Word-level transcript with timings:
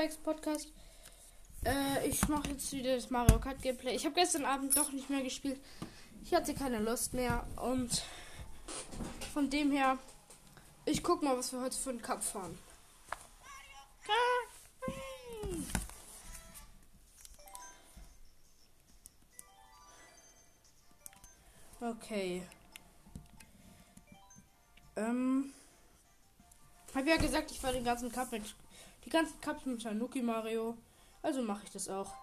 Spikes 0.00 0.16
Podcast. 0.16 0.72
Äh, 1.62 2.08
ich 2.08 2.26
mache 2.26 2.48
jetzt 2.48 2.72
wieder 2.72 2.94
das 2.94 3.10
Mario 3.10 3.38
Kart 3.38 3.60
Gameplay. 3.60 3.94
Ich 3.94 4.06
habe 4.06 4.14
gestern 4.14 4.46
Abend 4.46 4.74
doch 4.74 4.90
nicht 4.92 5.10
mehr 5.10 5.22
gespielt. 5.22 5.60
Ich 6.24 6.32
hatte 6.32 6.54
keine 6.54 6.78
Lust 6.78 7.12
mehr 7.12 7.46
und 7.56 8.02
von 9.34 9.50
dem 9.50 9.70
her, 9.70 9.98
ich 10.86 11.02
guck 11.02 11.22
mal, 11.22 11.36
was 11.36 11.52
wir 11.52 11.60
heute 11.60 11.76
für 11.76 11.90
einen 11.90 12.00
Cup 12.00 12.24
fahren. 12.24 12.58
Okay. 21.78 22.42
Ähm. 24.96 25.52
Hab 26.94 27.06
ja 27.06 27.18
gesagt, 27.18 27.50
ich 27.50 27.60
fahre 27.60 27.74
den 27.74 27.84
ganzen 27.84 28.10
Cup 28.10 28.32
mit. 28.32 28.54
Die 29.04 29.10
ganzen 29.10 29.40
Cups 29.40 29.66
mit 29.66 29.82
Tanuki 29.82 30.22
Mario. 30.22 30.76
Also 31.22 31.42
mache 31.42 31.64
ich 31.64 31.70
das 31.70 31.88
auch. 31.88 32.14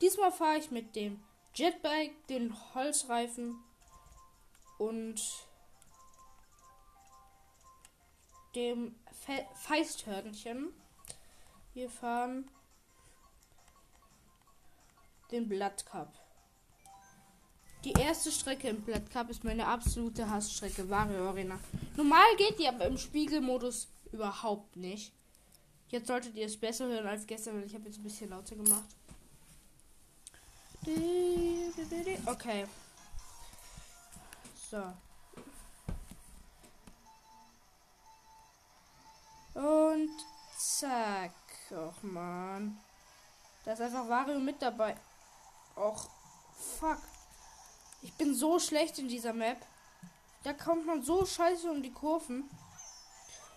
Diesmal 0.00 0.32
fahre 0.32 0.56
ich 0.56 0.70
mit 0.70 0.96
dem 0.96 1.22
Jetbike, 1.54 2.26
den 2.28 2.56
Holzreifen 2.74 3.62
und 4.78 5.20
dem 8.54 8.94
Fe 9.12 9.46
Feisthörnchen. 9.54 10.72
Wir 11.74 11.88
fahren 11.88 12.50
den 15.30 15.48
Blattcup. 15.48 16.08
Die 17.84 17.92
erste 17.92 18.30
Strecke 18.30 18.68
im 18.68 18.82
Blattcup 18.82 19.30
ist 19.30 19.44
meine 19.44 19.66
absolute 19.66 20.28
Hassstrecke, 20.28 20.90
Wario 20.90 21.28
Arena. 21.28 21.58
Normal 21.96 22.36
geht 22.36 22.58
die 22.58 22.68
aber 22.68 22.86
im 22.86 22.98
Spiegelmodus 22.98 23.88
überhaupt 24.12 24.76
nicht. 24.76 25.12
Jetzt 25.88 26.08
solltet 26.08 26.36
ihr 26.36 26.46
es 26.46 26.58
besser 26.58 26.86
hören 26.86 27.06
als 27.06 27.26
gestern, 27.26 27.56
weil 27.56 27.64
ich 27.64 27.74
habe 27.74 27.86
jetzt 27.86 27.98
ein 27.98 28.02
bisschen 28.02 28.30
lauter 28.30 28.54
gemacht. 28.54 28.84
Okay. 32.26 32.66
So. 34.70 34.82
Und 39.54 40.10
zack. 40.56 41.32
Och 41.72 42.04
man. 42.04 42.78
Da 43.64 43.72
ist 43.72 43.80
einfach 43.80 44.08
Wario 44.08 44.38
mit 44.38 44.60
dabei. 44.60 44.96
Och, 45.76 46.08
fuck. 46.78 46.98
Ich 48.02 48.12
bin 48.14 48.34
so 48.34 48.58
schlecht 48.58 48.98
in 48.98 49.08
dieser 49.08 49.32
Map. 49.32 49.64
Da 50.42 50.52
kommt 50.52 50.86
man 50.86 51.02
so 51.02 51.26
scheiße 51.26 51.70
um 51.70 51.82
die 51.82 51.92
Kurven. 51.92 52.48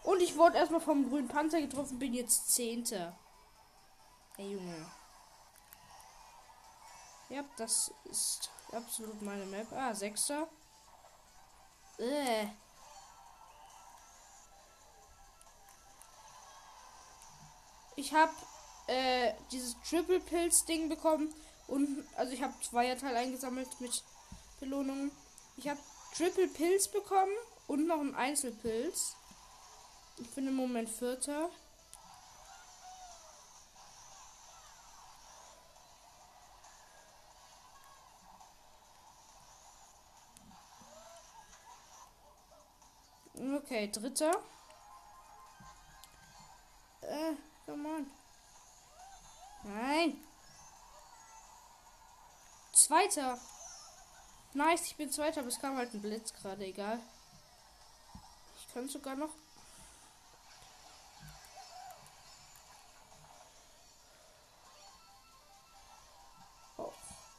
Und 0.04 0.22
ich 0.22 0.38
wurde 0.38 0.58
erstmal 0.58 0.82
vom 0.82 1.10
grünen 1.10 1.30
Panzer 1.30 1.62
getroffen, 1.62 1.98
bin 1.98 2.14
jetzt 2.14 2.54
Zehnter. 2.54 3.16
Ey, 4.38 4.52
Junge. 4.52 4.86
Ja, 7.30 7.44
das 7.58 7.94
ist 8.06 8.52
absolut 8.74 9.22
meine 9.22 9.46
Map. 9.46 9.72
Ah, 9.72 9.94
Sechster. 9.94 10.48
Äh. 11.98 12.48
Ich 18.04 18.14
habe 18.14 18.34
äh, 18.88 19.32
dieses 19.54 19.78
Triple 19.90 20.20
Pills 20.20 20.66
Ding 20.66 20.90
bekommen 20.90 21.34
und 21.70 22.06
also 22.18 22.34
ich 22.34 22.44
habe 22.44 22.54
Zweierteil 22.62 23.16
eingesammelt 23.16 23.70
mit 23.80 24.04
Belohnungen. 24.60 25.10
Ich 25.56 25.70
habe 25.70 25.80
Triple 26.14 26.50
Pills 26.50 26.90
bekommen 26.90 27.32
und 27.68 27.88
noch 27.88 28.02
einen 28.02 28.14
Einzelpilz. 28.14 29.16
Ich 30.18 30.30
bin 30.32 30.50
im 30.50 30.56
Moment 30.56 30.90
Vierter. 30.90 31.50
Okay, 43.56 43.90
dritter. 43.90 44.34
Äh, 47.00 47.36
come 47.66 47.88
on. 47.88 48.08
Nein. 49.64 50.18
Zweiter. 52.74 53.40
Nice, 54.54 54.86
ich 54.88 54.96
bin 54.96 55.12
zweiter, 55.12 55.40
aber 55.40 55.50
es 55.50 55.60
kam 55.60 55.78
halt 55.78 55.94
ein 55.94 56.02
Blitz 56.02 56.34
gerade, 56.34 56.66
egal. 56.66 57.00
Ich 58.60 58.74
kann 58.74 58.88
sogar 58.88 59.16
noch. 59.16 59.30
Oh, 66.78 66.92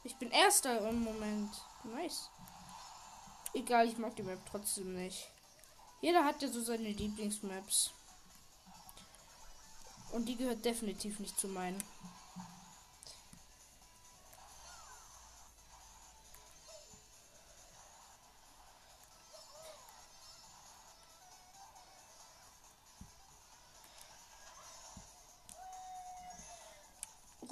ich 0.03 0.15
bin 0.17 0.31
erster 0.31 0.89
im 0.89 1.03
Moment. 1.03 1.51
Nice. 1.83 2.29
Egal, 3.53 3.87
ich 3.87 3.97
mag 3.97 4.15
die 4.15 4.23
Map 4.23 4.39
trotzdem 4.49 4.95
nicht. 4.95 5.29
Jeder 6.01 6.25
hat 6.25 6.41
ja 6.41 6.49
so 6.49 6.61
seine 6.61 6.89
Lieblingsmaps. 6.89 7.91
Und 10.11 10.25
die 10.25 10.37
gehört 10.37 10.63
definitiv 10.63 11.19
nicht 11.19 11.37
zu 11.37 11.47
meinen. 11.47 11.83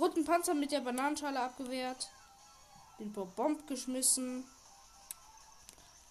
Roten 0.04 0.26
Panzer 0.26 0.54
mit 0.54 0.72
der 0.72 0.82
Bananenschale 0.82 1.40
abgewehrt. 1.40 2.12
Den 3.00 3.14
Bomb 3.14 3.68
geschmissen. 3.68 4.44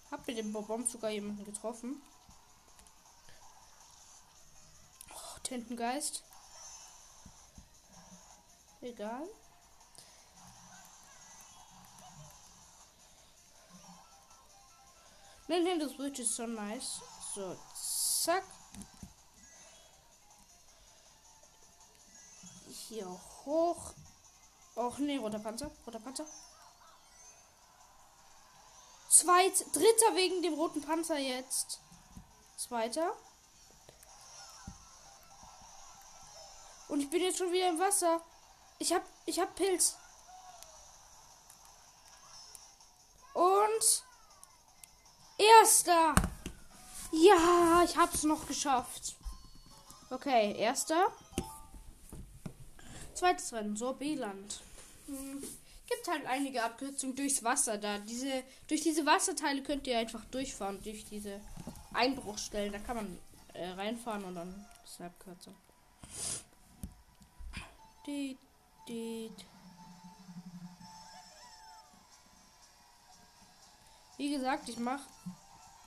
Hab 0.09 0.25
mit 0.27 0.37
dem 0.37 0.51
Bomb 0.51 0.87
sogar 0.87 1.09
jemanden 1.09 1.45
getroffen. 1.45 2.01
Oh, 5.09 5.39
Tintengeist. 5.43 6.23
Egal. 8.83 9.29
Nintendo 15.47 15.87
Switch 15.87 16.19
ist 16.19 16.35
so 16.35 16.45
nice. 16.45 17.01
So, 17.33 17.55
zack. 17.73 18.43
Hier 22.67 23.07
hoch. 23.45 23.93
Och 24.75 24.99
nee, 24.99 25.17
roter 25.17 25.39
Panzer. 25.39 25.71
Roter 25.87 25.99
Panzer. 25.99 26.25
Zweit, 29.09 29.65
dritter 29.73 30.15
wegen 30.15 30.41
dem 30.41 30.55
roten 30.55 30.81
Panzer 30.81 31.17
jetzt. 31.17 31.79
Zweiter. 32.57 33.13
Und 36.89 36.99
ich 36.99 37.09
bin 37.09 37.21
jetzt 37.21 37.37
schon 37.37 37.51
wieder 37.53 37.69
im 37.69 37.79
Wasser. 37.79 38.21
Ich 38.79 38.93
hab, 38.93 39.03
ich 39.25 39.39
hab 39.39 39.55
Pilz. 39.55 39.97
Und 43.33 44.03
erster. 45.37 46.15
Ja, 47.11 47.83
ich 47.83 47.97
hab's 47.97 48.23
noch 48.23 48.47
geschafft. 48.47 49.15
Okay, 50.09 50.55
erster. 50.57 51.07
Zweites 53.13 53.53
Rennen, 53.53 53.75
Sorbeland. 53.75 54.61
Hm. 55.07 55.43
Gibt 55.87 56.07
halt 56.07 56.25
einige 56.25 56.63
Abkürzungen 56.63 57.15
durchs 57.15 57.43
Wasser 57.43 57.77
da. 57.77 57.99
Diese, 57.99 58.43
durch 58.67 58.81
diese 58.81 59.05
Wasserteile 59.05 59.61
könnt 59.63 59.85
ihr 59.85 59.97
einfach 59.97 60.23
durchfahren, 60.25 60.81
durch 60.81 61.05
diese 61.05 61.39
Einbruchstellen. 61.93 62.71
Da 62.71 62.79
kann 62.79 62.95
man 62.95 63.19
äh, 63.53 63.69
reinfahren 63.69 64.23
und 64.23 64.35
dann 64.35 64.65
ist 64.83 64.99
eine 64.99 65.09
Abkürzung. 65.09 65.55
Die, 68.07 68.37
die. 68.87 69.31
Wie 74.17 74.31
gesagt, 74.31 74.69
ich 74.69 74.77
mache 74.77 75.07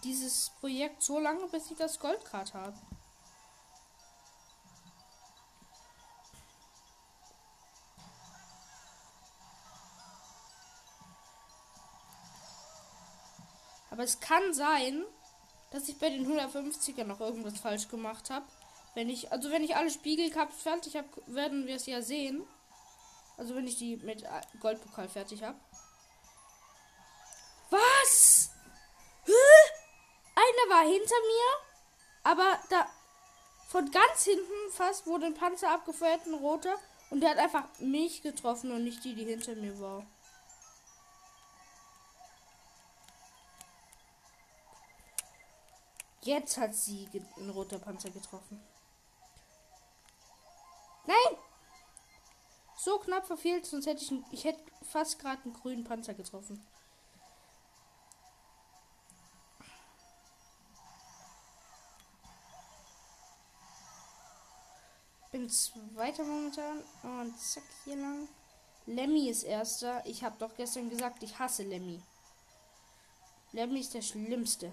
dieses 0.05 0.51
Projekt 0.61 1.03
so 1.03 1.19
lange, 1.19 1.47
bis 1.49 1.71
ich 1.71 1.77
das 1.77 1.99
Goldcard 1.99 2.55
habe. 2.55 2.77
Aber 13.91 14.05
es 14.05 14.21
kann 14.21 14.53
sein, 14.53 15.05
dass 15.71 15.89
ich 15.89 15.99
bei 15.99 16.11
den 16.11 16.27
150er 16.27 17.05
noch 17.05 17.21
irgendwas 17.21 17.59
falsch 17.59 17.89
gemacht 17.89 18.29
habe. 18.29 18.45
Wenn 18.95 19.09
ich, 19.09 19.33
also 19.33 19.51
wenn 19.51 19.65
ich 19.65 19.75
alle 19.75 19.91
Spiegelcups 19.91 20.63
fertig 20.63 20.97
habe, 20.97 21.09
werden 21.27 21.67
wir 21.67 21.77
es 21.77 21.87
ja 21.87 22.03
sehen. 22.03 22.47
Also 23.37 23.55
wenn 23.55 23.67
ich 23.67 23.77
die 23.77 23.97
mit 23.99 24.25
Goldpokal 24.61 25.09
fertig 25.09 25.43
habe. 25.43 25.59
Was? 27.71 28.51
Hä? 29.25 29.33
Einer 30.35 30.75
war 30.75 30.85
hinter 30.85 31.15
mir, 31.15 32.23
aber 32.23 32.59
da 32.71 32.87
von 33.69 33.91
ganz 33.91 34.25
hinten 34.25 34.71
fast 34.73 35.07
wurde 35.07 35.27
ein 35.27 35.35
Panzer 35.35 35.73
abgefeuert, 35.73 36.27
ein 36.27 36.35
roter. 36.35 36.77
Und 37.11 37.21
der 37.21 37.31
hat 37.31 37.39
einfach 37.39 37.65
mich 37.79 38.23
getroffen 38.23 38.73
und 38.73 38.85
nicht 38.85 39.05
die, 39.05 39.15
die 39.15 39.25
hinter 39.25 39.55
mir 39.55 39.79
war. 39.81 40.07
Jetzt 46.23 46.57
hat 46.59 46.75
sie 46.75 47.09
ein 47.37 47.51
roter 47.51 47.79
Panzer 47.79 48.11
getroffen. 48.11 48.61
Nein! 51.07 51.46
So 52.87 53.01
knapp 53.01 53.27
verfehlt, 53.27 53.67
sonst 53.67 53.87
hätte 53.87 54.05
ich, 54.05 54.13
ich 54.31 54.45
hätte 54.45 54.63
fast 54.81 55.19
gerade 55.19 55.43
einen 55.43 55.55
grünen 55.55 55.83
Panzer 55.83 56.15
getroffen. 56.15 56.65
Bin 65.33 65.51
zweiter 65.51 66.23
momentan 66.23 66.85
und 67.03 67.37
zack 67.41 67.65
hier 67.83 67.97
lang. 67.97 68.29
Lemmy 68.87 69.31
ist 69.31 69.43
erster. 69.43 70.07
Ich 70.07 70.23
habe 70.23 70.39
doch 70.39 70.55
gestern 70.55 70.89
gesagt, 70.89 71.25
ich 71.25 71.41
hasse 71.41 71.65
Lemmy. 71.65 72.01
Lemmy 73.51 73.81
ist 73.81 73.95
der 73.95 74.03
schlimmste. 74.03 74.71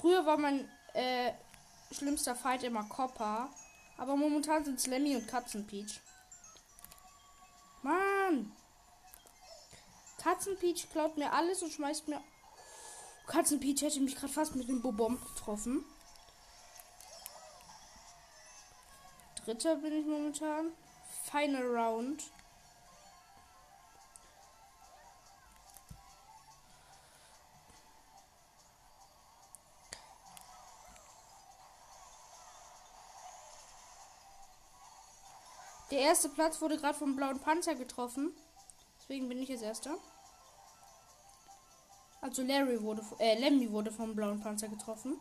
Früher 0.00 0.24
war 0.24 0.36
mein 0.36 0.70
äh, 0.94 1.32
schlimmster 1.90 2.36
Fight 2.36 2.62
immer 2.62 2.84
Copper. 2.84 3.48
Aber 3.96 4.14
momentan 4.14 4.64
sind 4.64 4.78
es 4.78 4.86
Lemmy 4.86 5.16
und 5.16 5.26
Katzenpeach. 5.26 6.00
Mann! 7.82 8.52
Katzenpeach 10.22 10.88
klaut 10.92 11.16
mir 11.16 11.32
alles 11.32 11.62
und 11.64 11.72
schmeißt 11.72 12.06
mir. 12.06 12.22
Katzenpeach 13.26 13.82
hätte 13.82 14.00
mich 14.00 14.14
gerade 14.14 14.32
fast 14.32 14.54
mit 14.54 14.68
dem 14.68 14.82
Bobom 14.82 15.20
getroffen. 15.20 15.84
Dritter 19.44 19.76
bin 19.76 19.92
ich 19.94 20.06
momentan. 20.06 20.72
Final 21.24 21.66
Round. 21.76 22.22
Der 35.98 36.06
erste 36.06 36.28
Platz 36.28 36.60
wurde 36.60 36.76
gerade 36.78 36.96
vom 36.96 37.16
blauen 37.16 37.40
Panzer 37.40 37.74
getroffen. 37.74 38.32
Deswegen 39.00 39.28
bin 39.28 39.42
ich 39.42 39.48
jetzt 39.48 39.64
erster. 39.64 39.98
Also 42.20 42.44
Larry 42.44 42.80
wurde, 42.80 43.02
äh, 43.18 43.36
Lemmy 43.36 43.72
wurde 43.72 43.90
vom 43.90 44.14
blauen 44.14 44.38
Panzer 44.38 44.68
getroffen. 44.68 45.18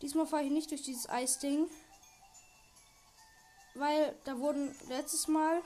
Diesmal 0.00 0.26
fahre 0.28 0.44
ich 0.44 0.52
nicht 0.52 0.70
durch 0.70 0.82
dieses 0.82 1.08
Eisding. 1.08 1.68
Weil 3.74 4.16
da 4.22 4.38
wurden 4.38 4.72
letztes 4.86 5.26
Mal 5.26 5.60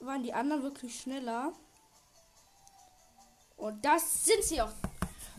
waren 0.00 0.24
die 0.24 0.34
anderen 0.34 0.64
wirklich 0.64 1.00
schneller. 1.00 1.52
Und 3.56 3.84
das 3.84 4.24
sind 4.24 4.42
sie 4.44 4.60
auch. 4.60 4.72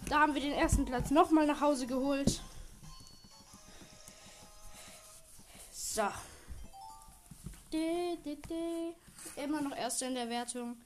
Da 0.10 0.22
haben 0.22 0.34
wir 0.34 0.42
den 0.42 0.54
ersten 0.54 0.86
Platz 0.86 1.12
nochmal 1.12 1.46
nach 1.46 1.62
Hause 1.62 1.86
geholt. 1.86 2.42
So. 5.72 6.04
Immer 9.36 9.62
noch 9.62 9.76
Erster 9.76 10.08
in 10.08 10.16
der 10.16 10.30
Wertung. 10.30 10.78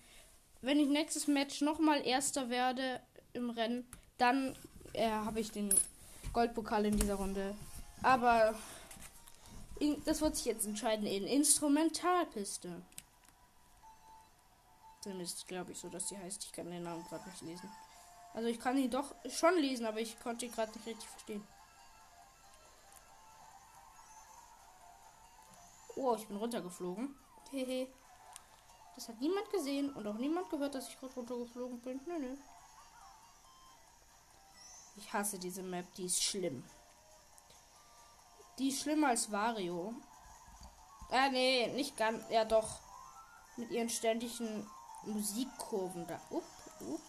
Wenn 0.61 0.79
ich 0.79 0.87
nächstes 0.87 1.27
Match 1.27 1.61
nochmal 1.61 2.05
Erster 2.05 2.49
werde 2.49 3.01
im 3.33 3.49
Rennen, 3.49 3.87
dann 4.17 4.55
äh, 4.93 5.09
habe 5.09 5.39
ich 5.39 5.51
den 5.51 5.73
Goldpokal 6.33 6.85
in 6.85 6.97
dieser 6.97 7.15
Runde. 7.15 7.55
Aber 8.03 8.55
das 10.05 10.21
wird 10.21 10.35
sich 10.35 10.45
jetzt 10.45 10.65
entscheiden 10.65 11.05
in 11.05 11.25
Instrumentalpiste. 11.25 12.81
Zumindest 15.01 15.47
glaube 15.47 15.71
ich 15.71 15.79
so, 15.79 15.89
dass 15.89 16.07
sie 16.07 16.17
heißt. 16.17 16.43
Ich 16.43 16.51
kann 16.51 16.69
den 16.69 16.83
Namen 16.83 17.03
gerade 17.05 17.27
nicht 17.29 17.41
lesen. 17.41 17.69
Also 18.33 18.47
ich 18.47 18.59
kann 18.59 18.77
ihn 18.77 18.91
doch 18.91 19.13
schon 19.29 19.57
lesen, 19.57 19.85
aber 19.85 19.99
ich 19.99 20.19
konnte 20.19 20.45
ihn 20.45 20.51
gerade 20.51 20.71
nicht 20.71 20.85
richtig 20.87 21.09
verstehen. 21.09 21.45
Oh, 25.95 26.15
ich 26.15 26.27
bin 26.27 26.37
runtergeflogen. 26.37 27.15
Hehe. 27.49 27.87
Das 28.95 29.09
hat 29.09 29.19
niemand 29.19 29.49
gesehen 29.51 29.91
und 29.93 30.07
auch 30.07 30.15
niemand 30.15 30.49
gehört, 30.49 30.75
dass 30.75 30.87
ich 30.87 30.99
gerade 30.99 31.13
runtergeflogen 31.15 31.79
bin. 31.81 31.99
Nö, 32.05 32.19
nö. 32.19 32.37
Ich 34.97 35.11
hasse 35.11 35.39
diese 35.39 35.63
Map, 35.63 35.85
die 35.95 36.05
ist 36.05 36.23
schlimm. 36.23 36.63
Die 38.59 38.69
ist 38.69 38.81
schlimmer 38.81 39.09
als 39.09 39.31
Wario. 39.31 39.93
Ah, 41.09 41.29
nee, 41.29 41.67
nicht 41.73 41.97
ganz. 41.97 42.23
Ja, 42.29 42.45
doch. 42.45 42.79
Mit 43.57 43.71
ihren 43.71 43.89
ständigen 43.89 44.69
Musikkurven 45.03 46.05
da. 46.07 46.19
Upp, 46.29 46.43
upp. 46.81 47.01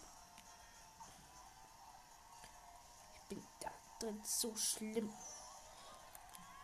Ich 3.15 3.29
bin 3.29 3.43
da 3.61 3.71
drin 3.99 4.21
so 4.25 4.55
schlimm. 4.57 5.13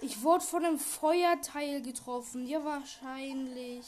Ich 0.01 0.23
wurde 0.23 0.45
von 0.45 0.65
einem 0.65 0.79
Feuerteil 0.79 1.82
getroffen. 1.82 2.47
Ja, 2.47 2.65
wahrscheinlich. 2.65 3.87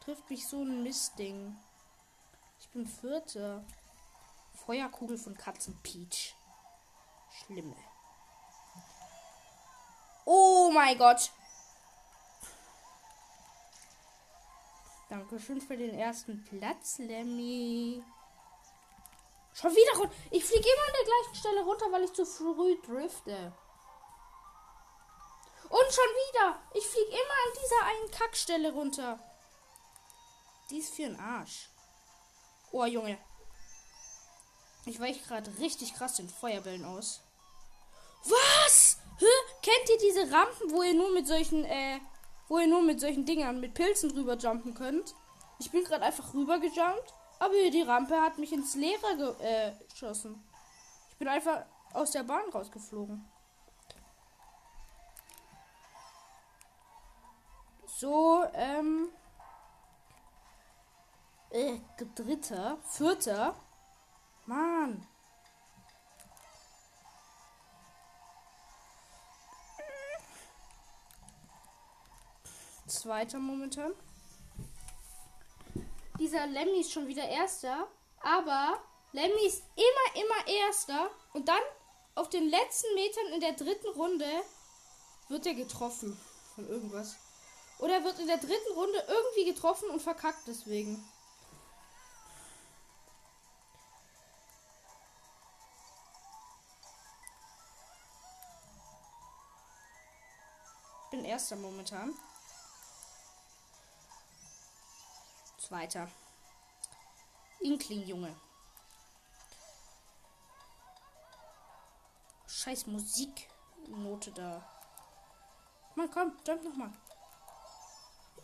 Trifft 0.00 0.28
mich 0.30 0.46
so 0.46 0.62
ein 0.62 0.82
Mistding. 0.82 1.56
Ich 2.60 2.68
bin 2.70 2.86
Vierter. 2.86 3.64
Feuerkugel 4.66 5.18
von 5.18 5.36
Katzen 5.36 5.78
Peach. 5.82 6.34
Schlimme. 7.30 7.76
Oh 10.24 10.70
mein 10.72 10.96
Gott. 10.96 11.30
Dankeschön 15.14 15.60
für 15.60 15.76
den 15.76 15.94
ersten 15.94 16.42
Platz, 16.42 16.98
Lemmy. 16.98 18.02
Schon 19.52 19.70
wieder 19.70 19.96
runter. 19.96 20.12
Ich 20.32 20.44
fliege 20.44 20.68
immer 20.68 20.86
an 20.88 20.92
der 20.98 21.04
gleichen 21.04 21.34
Stelle 21.36 21.62
runter, 21.62 21.86
weil 21.92 22.02
ich 22.02 22.12
zu 22.12 22.26
früh 22.26 22.76
drifte. 22.82 23.52
Und 25.68 25.92
schon 25.92 26.10
wieder. 26.26 26.60
Ich 26.74 26.84
fliege 26.84 27.10
immer 27.10 27.18
an 27.46 27.52
dieser 27.62 27.86
einen 27.86 28.10
Kackstelle 28.10 28.72
runter. 28.72 29.20
Die 30.70 30.78
ist 30.78 30.92
für 30.92 31.04
ein 31.04 31.20
Arsch. 31.20 31.68
Oh, 32.72 32.84
Junge. 32.84 33.16
Ich 34.84 34.98
weiche 34.98 35.24
gerade 35.28 35.56
richtig 35.60 35.94
krass 35.94 36.16
den 36.16 36.28
Feuerbällen 36.28 36.84
aus. 36.84 37.20
Was? 38.24 38.98
Hä? 39.20 39.26
Kennt 39.62 39.90
ihr 39.90 39.98
diese 39.98 40.32
Rampen, 40.32 40.72
wo 40.72 40.82
ihr 40.82 40.94
nur 40.94 41.12
mit 41.12 41.28
solchen, 41.28 41.64
äh, 41.64 42.00
wo 42.48 42.58
ihr 42.58 42.66
nur 42.66 42.82
mit 42.82 43.00
solchen 43.00 43.24
Dingern, 43.24 43.60
mit 43.60 43.74
Pilzen 43.74 44.10
drüber 44.10 44.36
jumpen 44.36 44.74
könnt. 44.74 45.14
Ich 45.58 45.70
bin 45.70 45.84
gerade 45.84 46.04
einfach 46.04 46.34
rüber 46.34 46.58
gejumpt, 46.58 47.14
aber 47.38 47.52
die 47.52 47.82
Rampe 47.82 48.20
hat 48.20 48.38
mich 48.38 48.52
ins 48.52 48.74
Leere 48.74 49.16
ge 49.16 49.46
äh, 49.46 49.72
geschossen. 49.90 50.42
Ich 51.10 51.16
bin 51.16 51.28
einfach 51.28 51.64
aus 51.92 52.10
der 52.10 52.24
Bahn 52.24 52.48
rausgeflogen. 52.52 53.24
So, 57.86 58.44
ähm. 58.54 59.08
Äh, 61.50 61.78
dritter, 62.16 62.78
vierter. 62.82 63.54
Mann. 64.46 65.06
Zweiter 72.94 73.38
momentan. 73.38 73.92
Dieser 76.18 76.46
Lemmy 76.46 76.80
ist 76.80 76.92
schon 76.92 77.08
wieder 77.08 77.28
Erster. 77.28 77.88
Aber 78.20 78.78
Lemmy 79.12 79.46
ist 79.46 79.64
immer, 79.74 80.24
immer 80.24 80.48
Erster. 80.66 81.10
Und 81.32 81.48
dann 81.48 81.60
auf 82.14 82.28
den 82.30 82.48
letzten 82.48 82.94
Metern 82.94 83.26
in 83.34 83.40
der 83.40 83.52
dritten 83.52 83.88
Runde 83.88 84.26
wird 85.28 85.46
er 85.46 85.54
getroffen 85.54 86.18
von 86.54 86.68
irgendwas. 86.68 87.16
Oder 87.80 88.04
wird 88.04 88.20
in 88.20 88.28
der 88.28 88.38
dritten 88.38 88.72
Runde 88.74 89.04
irgendwie 89.08 89.52
getroffen 89.52 89.90
und 89.90 90.00
verkackt 90.00 90.46
deswegen. 90.46 91.04
Ich 101.04 101.10
bin 101.10 101.24
erster 101.24 101.56
momentan. 101.56 102.14
Zweiter. 105.66 106.08
Inkling, 107.60 108.06
Junge. 108.06 108.36
Scheiß 112.46 112.86
Musiknote 112.86 114.30
da. 114.32 114.62
Mann, 115.94 116.10
komm, 116.10 116.36
jump 116.46 116.64
nochmal. 116.64 116.92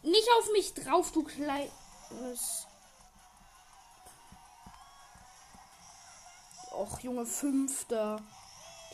Nicht 0.02 0.28
auf 0.38 0.50
mich 0.52 0.72
drauf, 0.72 1.12
du 1.12 1.22
kleines. 1.22 2.66
Och, 6.72 7.00
Junge, 7.00 7.26
Fünfter. 7.26 8.22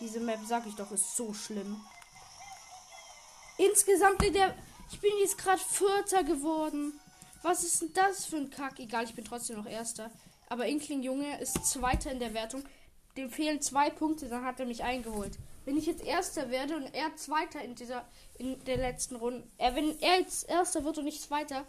Diese 0.00 0.18
Map, 0.18 0.40
sag 0.44 0.66
ich 0.66 0.74
doch, 0.74 0.90
ist 0.90 1.16
so 1.16 1.32
schlimm. 1.32 1.80
Insgesamt 3.56 4.22
in 4.24 4.32
der. 4.32 4.54
Ich 4.90 5.00
bin 5.00 5.12
jetzt 5.18 5.38
gerade 5.38 5.60
Vierter 5.60 6.24
geworden. 6.24 7.00
Was 7.42 7.64
ist 7.64 7.82
denn 7.82 7.92
das 7.94 8.26
für 8.26 8.36
ein 8.36 8.50
Kack? 8.50 8.78
Egal, 8.78 9.04
ich 9.04 9.14
bin 9.14 9.24
trotzdem 9.24 9.56
noch 9.56 9.66
Erster. 9.66 10.10
Aber 10.48 10.66
Inkling 10.66 11.02
Junge 11.02 11.40
ist 11.40 11.64
Zweiter 11.66 12.10
in 12.10 12.18
der 12.18 12.34
Wertung. 12.34 12.64
Dem 13.16 13.30
fehlen 13.30 13.60
zwei 13.62 13.90
Punkte, 13.90 14.28
dann 14.28 14.44
hat 14.44 14.60
er 14.60 14.66
mich 14.66 14.82
eingeholt. 14.82 15.38
Wenn 15.64 15.76
ich 15.76 15.86
jetzt 15.86 16.04
Erster 16.04 16.50
werde 16.50 16.76
und 16.76 16.94
er 16.94 17.16
Zweiter 17.16 17.62
in 17.62 17.74
dieser 17.74 18.06
in 18.38 18.62
der 18.64 18.76
letzten 18.76 19.16
Runde, 19.16 19.42
äh, 19.58 19.74
wenn 19.74 19.98
er 20.00 20.20
jetzt 20.20 20.48
Erster 20.48 20.84
wird 20.84 20.98
und 20.98 21.04
nicht 21.04 21.22
Zweiter, 21.22 21.66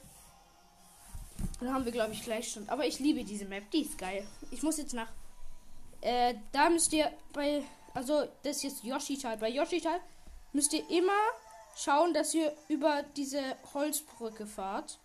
dann 1.59 1.73
haben 1.73 1.85
wir 1.85 1.91
glaube 1.91 2.13
ich 2.13 2.23
Gleichstand. 2.23 2.69
Aber 2.69 2.85
ich 2.85 2.99
liebe 2.99 3.23
diese 3.23 3.45
Map, 3.45 3.69
die 3.71 3.81
ist 3.81 3.97
geil. 3.97 4.27
Ich 4.51 4.61
muss 4.61 4.77
jetzt 4.77 4.93
nach. 4.93 5.11
Äh, 6.01 6.35
da 6.51 6.69
müsst 6.69 6.93
ihr 6.93 7.11
bei, 7.33 7.63
also 7.93 8.25
das 8.43 8.57
ist 8.57 8.63
jetzt 8.63 8.83
Yoshi-Teil. 8.83 9.37
Bei 9.37 9.49
Yoshi-Teil 9.49 9.99
müsst 10.53 10.73
ihr 10.73 10.87
immer 10.89 11.17
schauen, 11.75 12.13
dass 12.13 12.33
ihr 12.33 12.53
über 12.67 13.03
diese 13.15 13.41
Holzbrücke 13.73 14.45
fahrt, 14.45 14.99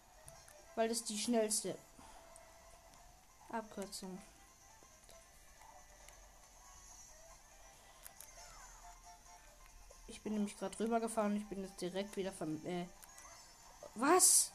weil 0.74 0.88
das 0.88 1.04
die 1.04 1.18
schnellste 1.18 1.76
Abkürzung. 3.50 4.20
Ich 10.06 10.20
bin 10.22 10.34
nämlich 10.34 10.56
gerade 10.58 10.78
rübergefahren 10.78 11.32
und 11.32 11.38
ich 11.38 11.48
bin 11.48 11.62
jetzt 11.62 11.80
direkt 11.80 12.16
wieder 12.16 12.32
von. 12.32 12.64
Äh, 12.66 12.86
was? 13.94 14.52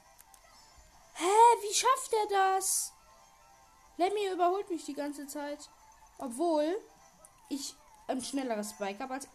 Hä? 1.16 1.26
Wie 1.62 1.74
schafft 1.74 2.14
er 2.14 2.56
das? 2.56 2.94
Lemmy 3.98 4.28
überholt 4.32 4.70
mich 4.70 4.86
die 4.86 4.94
ganze 4.94 5.28
Zeit. 5.28 5.70
Obwohl 6.20 6.80
ich 7.50 7.76
ein 8.08 8.22
schnelleres 8.22 8.74
Bike 8.74 9.00
habe 9.00 9.16
als. 9.16 9.28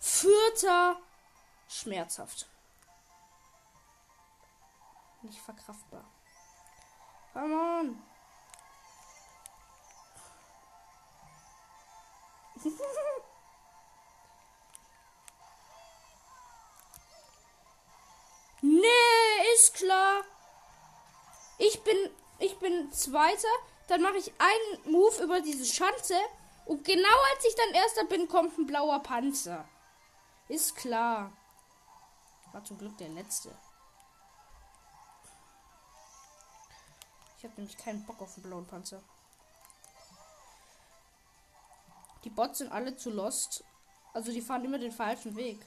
Vierter! 0.00 0.96
Schmerzhaft. 1.68 2.48
Nicht 5.24 5.40
verkraftbar. 5.40 6.04
Come 7.32 7.54
on! 7.54 8.02
nee, 18.60 19.52
ist 19.54 19.74
klar. 19.74 20.22
Ich 21.56 21.82
bin, 21.82 21.96
ich 22.38 22.58
bin 22.58 22.92
Zweiter. 22.92 23.48
Dann 23.88 24.02
mache 24.02 24.18
ich 24.18 24.30
einen 24.38 24.92
Move 24.92 25.22
über 25.22 25.40
diese 25.40 25.64
Schanze. 25.64 26.18
Und 26.66 26.84
genau 26.84 27.18
als 27.32 27.46
ich 27.46 27.54
dann 27.54 27.72
Erster 27.72 28.04
bin, 28.04 28.28
kommt 28.28 28.58
ein 28.58 28.66
blauer 28.66 29.02
Panzer. 29.02 29.66
Ist 30.48 30.76
klar. 30.76 31.32
War 32.52 32.62
zum 32.62 32.76
Glück 32.76 32.98
der 32.98 33.08
letzte. 33.08 33.56
Ich 37.44 37.50
habe 37.50 37.60
nämlich 37.60 37.76
keinen 37.76 38.02
Bock 38.06 38.22
auf 38.22 38.32
den 38.32 38.44
blauen 38.44 38.64
Panzer. 38.64 39.02
Die 42.24 42.30
Bots 42.30 42.56
sind 42.56 42.72
alle 42.72 42.96
zu 42.96 43.10
lost. 43.10 43.62
Also 44.14 44.32
die 44.32 44.40
fahren 44.40 44.64
immer 44.64 44.78
den 44.78 44.92
falschen 44.92 45.36
Weg. 45.36 45.58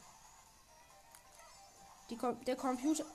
Die, 2.10 2.18
der 2.48 2.56
Computer. 2.56 3.06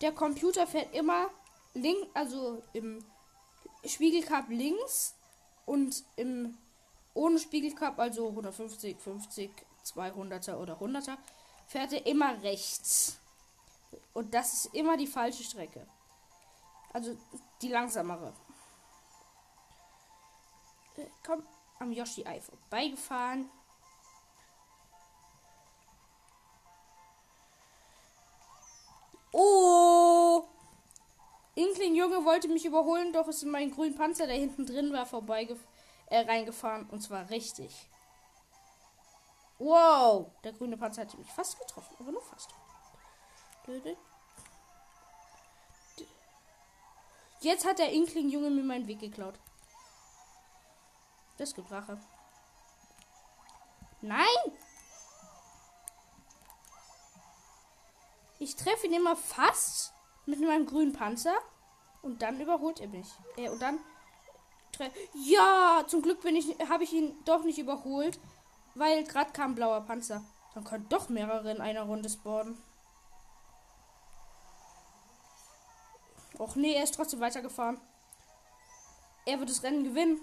Der 0.00 0.12
Computer 0.12 0.66
fährt 0.66 0.94
immer 0.94 1.28
link, 1.74 2.08
also 2.14 2.62
im 2.72 3.04
Spiegelcup 3.84 4.48
links 4.48 5.14
und 5.66 6.04
im 6.16 6.56
ohne 7.12 7.38
Spiegelcup, 7.38 7.98
also 7.98 8.30
150, 8.30 8.98
50, 8.98 9.50
200er 9.84 10.56
oder 10.56 10.80
100er, 10.80 11.18
fährt 11.66 11.92
er 11.92 12.06
immer 12.06 12.42
rechts. 12.42 13.18
Und 14.14 14.32
das 14.32 14.54
ist 14.54 14.74
immer 14.74 14.96
die 14.96 15.06
falsche 15.06 15.44
Strecke. 15.44 15.86
Also 16.94 17.16
die 17.60 17.68
langsamere. 17.68 18.32
Äh, 20.96 21.06
komm, 21.26 21.42
am 21.80 21.92
Yoshi 21.92 22.24
Ei 22.24 22.40
vorbeigefahren. 22.40 23.50
Oh! 29.32 30.44
Inkling 31.56 31.96
Junge 31.96 32.24
wollte 32.24 32.46
mich 32.46 32.64
überholen, 32.64 33.12
doch 33.12 33.26
ist 33.26 33.42
in 33.42 33.50
meinen 33.50 33.72
grünen 33.72 33.96
Panzer, 33.96 34.28
der 34.28 34.36
hinten 34.36 34.64
drin 34.64 34.92
war, 34.92 35.04
vorbei 35.04 35.48
äh, 36.06 36.20
reingefahren. 36.20 36.88
Und 36.90 37.00
zwar 37.00 37.28
richtig. 37.28 37.88
Wow! 39.58 40.30
Der 40.44 40.52
grüne 40.52 40.76
Panzer 40.76 41.02
hat 41.02 41.18
mich 41.18 41.32
fast 41.32 41.58
getroffen, 41.58 41.96
aber 41.98 42.12
nur 42.12 42.22
fast. 42.22 42.50
Jetzt 47.44 47.66
hat 47.66 47.78
der 47.78 47.92
Inkling 47.92 48.30
Junge 48.30 48.48
mir 48.48 48.64
meinen 48.64 48.86
Weg 48.86 49.00
geklaut. 49.00 49.34
Das 51.36 51.54
gibt 51.54 51.70
Rache. 51.70 52.00
Nein! 54.00 54.24
Ich 58.38 58.56
treffe 58.56 58.86
ihn 58.86 58.94
immer 58.94 59.14
fast 59.14 59.92
mit 60.24 60.40
meinem 60.40 60.64
grünen 60.64 60.94
Panzer 60.94 61.36
und 62.00 62.22
dann 62.22 62.40
überholt 62.40 62.80
er 62.80 62.88
mich. 62.88 63.08
Äh, 63.36 63.50
und 63.50 63.60
dann 63.60 63.78
ja, 65.12 65.84
zum 65.86 66.00
Glück 66.00 66.22
bin 66.22 66.36
ich 66.36 66.46
habe 66.70 66.84
ich 66.84 66.94
ihn 66.94 67.14
doch 67.26 67.44
nicht 67.44 67.58
überholt, 67.58 68.18
weil 68.74 69.04
gerade 69.04 69.32
kam 69.32 69.54
blauer 69.54 69.82
Panzer. 69.82 70.24
Dann 70.54 70.64
können 70.64 70.88
doch 70.88 71.10
mehrere 71.10 71.50
in 71.50 71.60
einer 71.60 71.82
Runde 71.82 72.08
spawnen. 72.08 72.56
Och 76.38 76.56
nee, 76.56 76.74
er 76.74 76.84
ist 76.84 76.94
trotzdem 76.94 77.20
weitergefahren. 77.20 77.80
Er 79.26 79.38
wird 79.38 79.50
das 79.50 79.62
Rennen 79.62 79.84
gewinnen. 79.84 80.20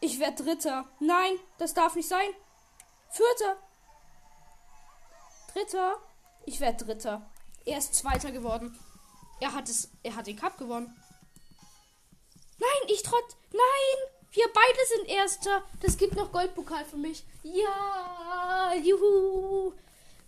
Ich 0.00 0.18
werde 0.20 0.42
Dritter. 0.42 0.86
Nein, 1.00 1.38
das 1.58 1.72
darf 1.74 1.94
nicht 1.94 2.08
sein. 2.08 2.28
Vierter. 3.10 3.56
Dritter. 5.52 5.96
Ich 6.44 6.60
werde 6.60 6.84
Dritter. 6.84 7.30
Er 7.64 7.78
ist 7.78 7.94
Zweiter 7.94 8.30
geworden. 8.30 8.78
Er 9.40 9.54
hat 9.54 9.68
es. 9.68 9.90
Er 10.02 10.14
hat 10.14 10.26
den 10.26 10.36
Cup 10.36 10.58
gewonnen. 10.58 10.94
Nein, 12.58 12.88
ich 12.88 13.02
trott. 13.02 13.36
Nein! 13.50 14.10
Wir 14.30 14.46
beide 14.52 14.86
sind 14.86 15.08
Erster. 15.08 15.62
Das 15.80 15.96
gibt 15.96 16.16
noch 16.16 16.32
Goldpokal 16.32 16.84
für 16.84 16.96
mich. 16.96 17.24
Ja! 17.42 18.74
Juhu! 18.74 19.72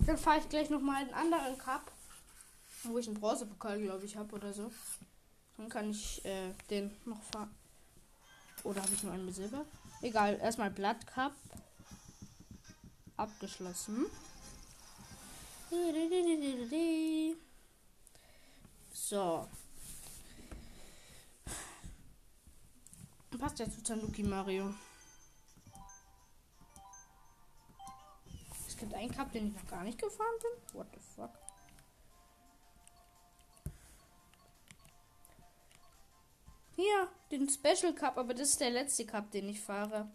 Dann 0.07 0.17
fahre 0.17 0.39
ich 0.39 0.49
gleich 0.49 0.71
noch 0.71 0.81
mal 0.81 1.03
einen 1.03 1.15
anderen 1.15 1.59
Cup. 1.59 1.91
Wo 2.85 2.99
ich 2.99 3.09
einen 3.09 3.19
Bronzepokal, 3.19 3.81
glaube 3.81 4.05
ich, 4.05 4.17
habe 4.17 4.35
oder 4.37 4.53
so. 4.53 4.71
Dann 5.57 5.69
kann 5.69 5.91
ich 5.91 6.25
äh, 6.25 6.53
den 6.71 6.95
noch 7.05 7.21
fahren. 7.23 7.53
Oder 8.63 8.83
habe 8.83 8.93
ich 8.95 9.03
nur 9.03 9.13
einen 9.13 9.25
mit 9.25 9.35
Silber? 9.35 9.65
Egal, 10.03 10.39
erstmal 10.41 10.71
Blatt 10.71 11.05
Cup. 11.07 11.33
Abgeschlossen. 13.17 14.07
So. 18.93 19.49
Passt 23.39 23.59
ja 23.59 23.71
zu 23.71 23.83
Tanuki 23.83 24.23
Mario. 24.23 24.73
Es 28.77 28.81
gibt 28.81 28.93
einen 28.93 29.11
Cup, 29.11 29.33
den 29.33 29.49
ich 29.49 29.55
noch 29.55 29.71
gar 29.71 29.83
nicht 29.85 29.99
gefahren 29.99 30.29
bin. 30.43 30.79
What 30.79 30.87
the 30.93 31.01
fuck? 31.01 31.31
Hier, 36.75 37.09
den 37.31 37.49
Special 37.49 37.95
Cup, 37.95 38.19
aber 38.19 38.35
das 38.35 38.51
ist 38.51 38.61
der 38.61 38.69
letzte 38.69 39.07
Cup, 39.07 39.31
den 39.31 39.49
ich 39.49 39.63
fahre. 39.63 40.11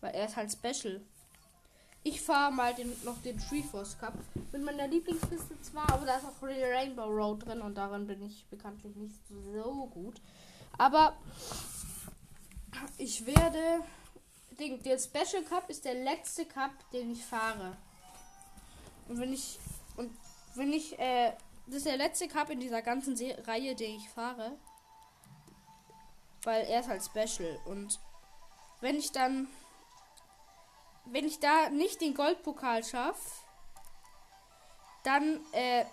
Weil 0.00 0.14
er 0.14 0.26
ist 0.26 0.36
halt 0.36 0.52
Special. 0.52 1.00
Ich 2.04 2.22
fahre 2.22 2.52
mal 2.52 2.72
den, 2.74 2.92
noch 3.02 3.20
den 3.22 3.36
Treeforce 3.40 3.98
Cup 3.98 4.14
mit 4.52 4.62
meiner 4.62 4.86
Lieblingsliste 4.86 5.60
zwar, 5.60 5.92
aber 5.92 6.06
da 6.06 6.18
ist 6.18 6.26
auch 6.26 6.40
Rainbow 6.42 7.06
Road 7.06 7.44
drin 7.44 7.60
und 7.60 7.74
daran 7.74 8.06
bin 8.06 8.22
ich 8.22 8.46
bekanntlich 8.46 8.94
nicht 8.94 9.18
so 9.28 9.90
gut. 9.92 10.20
Aber 10.78 11.16
ich 12.98 13.26
werde 13.26 13.82
Ding, 14.60 14.82
der 14.82 14.98
Special 14.98 15.42
Cup 15.42 15.68
ist 15.68 15.84
der 15.84 15.94
letzte 15.94 16.44
Cup, 16.46 16.70
den 16.92 17.10
ich 17.10 17.24
fahre. 17.24 17.76
Und 19.08 19.18
wenn 19.18 19.32
ich 19.32 19.58
und 19.96 20.16
wenn 20.54 20.72
ich 20.72 20.98
äh, 20.98 21.32
das 21.66 21.76
ist 21.76 21.86
der 21.86 21.96
letzte 21.96 22.28
Cup 22.28 22.50
in 22.50 22.60
dieser 22.60 22.82
ganzen 22.82 23.16
Se 23.16 23.36
Reihe, 23.46 23.74
den 23.74 23.96
ich 23.96 24.08
fahre, 24.08 24.52
weil 26.42 26.64
er 26.66 26.80
ist 26.80 26.88
halt 26.88 27.04
Special 27.04 27.58
und 27.64 27.98
wenn 28.80 28.96
ich 28.96 29.10
dann 29.12 29.48
wenn 31.06 31.26
ich 31.26 31.40
da 31.40 31.70
nicht 31.70 32.00
den 32.00 32.14
Goldpokal 32.14 32.84
schaffe, 32.84 33.30
dann 35.02 35.40
äh, 35.52 35.84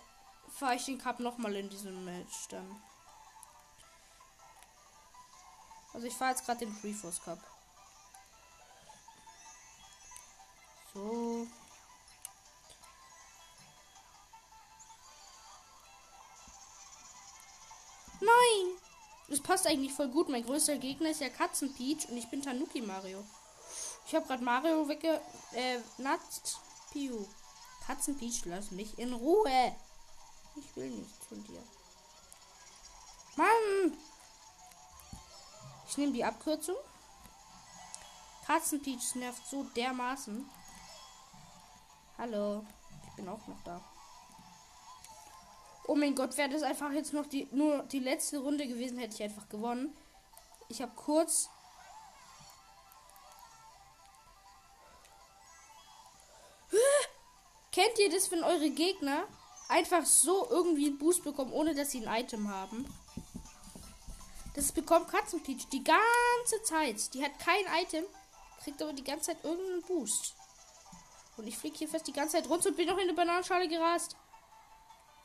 fahre 0.49 0.75
ich 0.75 0.85
den 0.85 0.97
Cup 0.97 1.19
nochmal 1.19 1.55
in 1.55 1.69
diesem 1.69 2.05
Match 2.05 2.47
dann. 2.49 2.81
Also 5.93 6.05
ich 6.05 6.13
fahre 6.13 6.31
jetzt 6.31 6.45
gerade 6.45 6.59
den 6.59 6.73
Free 6.73 6.93
Force 6.93 7.21
Cup. 7.23 7.39
So. 10.97 11.45
Nein! 18.19 18.77
Das 19.29 19.41
passt 19.41 19.67
eigentlich 19.67 19.93
voll 19.93 20.07
gut. 20.07 20.27
Mein 20.29 20.43
größter 20.43 20.79
Gegner 20.79 21.11
ist 21.11 21.21
ja 21.21 21.29
Katzen 21.29 21.71
Peach 21.75 22.09
und 22.09 22.17
ich 22.17 22.27
bin 22.31 22.41
Tanuki 22.41 22.81
Mario. 22.81 23.23
Ich 24.07 24.15
habe 24.15 24.25
gerade 24.25 24.43
Mario 24.43 24.87
wegge... 24.87 25.21
Äh, 25.51 25.79
Natzt. 25.99 26.59
Piu. 26.91 27.27
Katzen 27.85 28.17
Peach, 28.17 28.45
lass 28.45 28.71
mich 28.71 28.97
in 28.97 29.13
Ruhe. 29.13 29.75
Ich 30.55 30.75
will 30.75 30.89
nichts 30.89 31.27
von 31.27 31.43
dir. 31.43 31.61
Mann! 33.35 33.95
Ich 35.87 35.97
nehme 35.97 36.13
die 36.13 36.23
Abkürzung. 36.23 36.77
Katzen 38.47 38.81
Peach 38.81 39.13
nervt 39.13 39.45
so 39.45 39.63
dermaßen. 39.75 40.49
Hallo. 42.17 42.65
Ich 43.07 43.15
bin 43.15 43.29
auch 43.29 43.45
noch 43.47 43.61
da. 43.63 43.79
Oh 45.85 45.95
mein 45.95 46.15
Gott, 46.15 46.35
wäre 46.35 46.49
das 46.49 46.63
einfach 46.63 46.91
jetzt 46.91 47.13
noch 47.13 47.27
die 47.27 47.47
nur 47.51 47.83
die 47.83 47.99
letzte 47.99 48.39
Runde 48.39 48.67
gewesen, 48.67 48.97
hätte 48.97 49.15
ich 49.15 49.23
einfach 49.23 49.47
gewonnen. 49.49 49.95
Ich 50.67 50.81
habe 50.81 50.91
kurz 50.95 51.49
Kennt 57.71 57.99
ihr 57.99 58.09
das, 58.09 58.31
wenn 58.31 58.43
eure 58.43 58.71
Gegner 58.71 59.27
einfach 59.69 60.03
so 60.03 60.47
irgendwie 60.49 60.87
einen 60.87 60.97
Boost 60.97 61.23
bekommen, 61.23 61.53
ohne 61.53 61.75
dass 61.75 61.91
sie 61.91 62.05
ein 62.05 62.23
Item 62.23 62.49
haben? 62.49 62.91
Das 64.55 64.71
bekommt 64.71 65.09
Katzenpeach 65.09 65.69
die 65.71 65.83
ganze 65.83 66.63
Zeit. 66.63 67.13
Die 67.13 67.23
hat 67.23 67.37
kein 67.37 67.63
Item, 67.79 68.03
kriegt 68.63 68.81
aber 68.81 68.93
die 68.93 69.03
ganze 69.03 69.27
Zeit 69.27 69.43
irgendeinen 69.43 69.83
Boost. 69.83 70.33
Und 71.37 71.47
ich 71.47 71.57
fliege 71.57 71.77
hier 71.77 71.87
fast 71.87 72.07
die 72.07 72.13
ganze 72.13 72.37
Zeit 72.37 72.49
runter 72.49 72.69
und 72.69 72.75
bin 72.77 72.87
noch 72.87 72.97
in 72.97 73.03
eine 73.03 73.13
Bananenschale 73.13 73.67
gerast. 73.67 74.15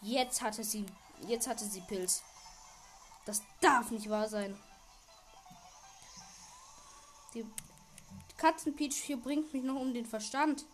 Jetzt 0.03 0.43
hatte 0.43 0.63
sie. 0.63 0.85
Jetzt 1.27 1.47
hatte 1.47 1.65
sie 1.65 1.81
Pilz. 1.81 2.23
Das 3.25 3.43
darf 3.61 3.91
nicht 3.91 4.11
wahr 4.11 4.29
sein. 4.29 4.59
Die 7.35 7.47
Katzenpeach 8.37 8.95
hier 8.95 9.17
bringt 9.17 9.53
mich 9.55 9.63
noch 9.63 9.81
um 9.81 9.95
den 9.95 10.05
Verstand. 10.05 10.67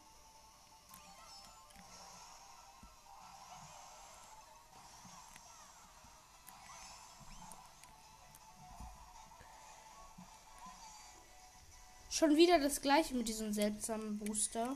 Schon 12.10 12.34
wieder 12.36 12.58
das 12.58 12.80
gleiche 12.80 13.14
mit 13.14 13.28
diesem 13.28 13.52
seltsamen 13.52 14.18
Booster. 14.18 14.74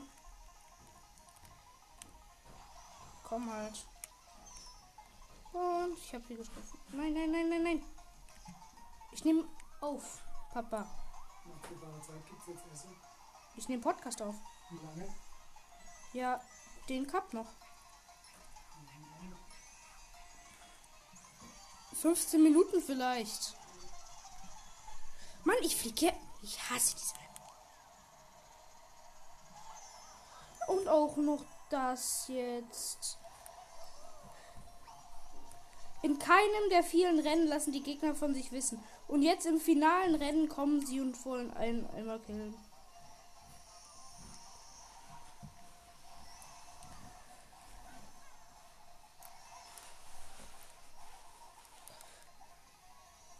Komm 3.33 3.51
halt. 3.51 3.87
Und 5.53 5.97
ich 5.97 6.13
habe 6.13 6.23
hier 6.27 6.37
getroffen. 6.37 6.79
Nein, 6.91 7.13
nein, 7.13 7.31
nein, 7.31 7.49
nein, 7.49 7.63
nein. 7.63 7.83
Ich 9.11 9.25
nehme 9.25 9.43
auf, 9.81 10.21
Papa. 10.51 10.85
Ich 13.55 13.67
nehme 13.67 13.81
Podcast 13.81 14.21
auf. 14.21 14.35
Wie 14.69 14.85
lange? 14.85 15.15
Ja, 16.13 16.39
den 16.87 17.07
Cup 17.07 17.33
noch. 17.33 17.47
15 21.95 22.43
Minuten 22.43 22.83
vielleicht. 22.83 23.57
Mann, 25.43 25.57
ich 25.63 25.75
fliege. 25.75 26.13
Ich 26.43 26.69
hasse 26.69 26.95
diese 26.95 27.15
Map. 27.15 27.41
Und 30.67 30.87
auch 30.87 31.17
noch 31.17 31.43
das 31.71 32.27
jetzt. 32.27 33.17
In 36.03 36.19
keinem 36.19 36.69
der 36.69 36.83
vielen 36.83 37.17
Rennen 37.19 37.47
lassen 37.47 37.71
die 37.71 37.81
Gegner 37.81 38.13
von 38.13 38.33
sich 38.33 38.51
wissen. 38.51 38.77
Und 39.07 39.21
jetzt 39.21 39.45
im 39.45 39.57
finalen 39.57 40.15
Rennen 40.15 40.49
kommen 40.49 40.85
sie 40.85 40.99
und 40.99 41.25
wollen 41.25 41.53
einen 41.53 41.89
einmal 41.95 42.19
killen. 42.19 42.53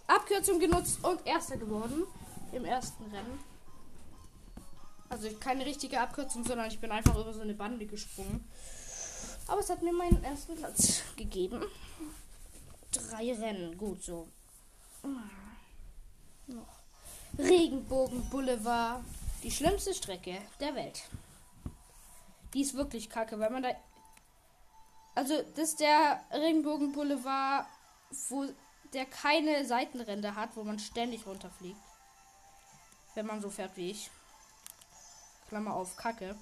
Abkürzung 0.07 0.61
genutzt 0.61 1.03
und 1.03 1.27
erster 1.27 1.57
geworden 1.57 2.05
im 2.53 2.63
ersten 2.63 3.03
Rennen. 3.11 3.39
Also 5.09 5.29
keine 5.37 5.65
richtige 5.65 5.99
Abkürzung, 5.99 6.45
sondern 6.45 6.67
ich 6.67 6.79
bin 6.79 6.91
einfach 6.91 7.17
über 7.19 7.33
so 7.33 7.41
eine 7.41 7.55
Bande 7.55 7.85
gesprungen. 7.85 8.49
Aber 9.47 9.59
es 9.59 9.69
hat 9.69 9.81
mir 9.81 9.91
meinen 9.91 10.23
ersten 10.23 10.55
Platz 10.55 11.01
gegeben. 11.17 11.61
Drei 12.93 13.33
Rennen, 13.33 13.77
gut 13.77 14.03
so. 14.03 14.27
Regenbogen 17.37 18.29
Boulevard, 18.29 19.03
die 19.41 19.51
schlimmste 19.51 19.93
Strecke 19.93 20.39
der 20.59 20.75
Welt. 20.75 21.03
Die 22.53 22.61
ist 22.61 22.75
wirklich 22.75 23.09
kacke, 23.09 23.39
weil 23.39 23.49
man 23.49 23.63
da. 23.63 23.69
Also, 25.15 25.41
das 25.55 25.69
ist 25.69 25.79
der 25.79 26.23
Regenbogen 26.31 26.91
Boulevard, 26.91 27.67
wo 28.29 28.45
der 28.93 29.05
keine 29.05 29.65
Seitenränder 29.65 30.35
hat, 30.35 30.55
wo 30.55 30.63
man 30.63 30.77
ständig 30.77 31.25
runterfliegt. 31.25 31.81
Wenn 33.15 33.25
man 33.25 33.41
so 33.41 33.49
fährt 33.49 33.75
wie 33.75 33.91
ich. 33.91 34.11
Klammer 35.49 35.73
auf 35.73 35.95
Kacke. 35.97 36.35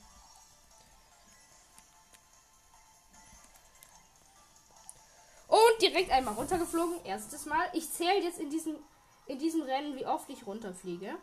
Direkt 5.81 6.11
einmal 6.11 6.35
runtergeflogen. 6.35 7.03
Erstes 7.03 7.45
Mal. 7.45 7.69
Ich 7.73 7.91
zähle 7.91 8.21
jetzt 8.21 8.39
in 8.39 8.49
diesem, 8.49 8.77
in 9.25 9.39
diesem 9.39 9.61
Rennen, 9.63 9.95
wie 9.95 10.05
oft 10.05 10.29
ich 10.29 10.45
runterfliege. 10.45 11.17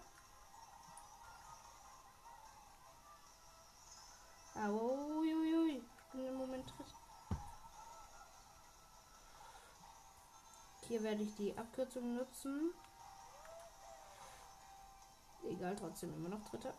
Ich 5.79 6.13
bin 6.13 6.27
im 6.27 6.35
Moment. 6.35 6.73
Hier 10.89 11.03
werde 11.03 11.23
ich 11.23 11.35
die 11.37 11.57
Abkürzung 11.57 12.17
nutzen. 12.17 12.73
Egal, 15.45 15.77
trotzdem 15.77 16.13
immer 16.15 16.31
noch 16.31 16.43
dritter. 16.49 16.73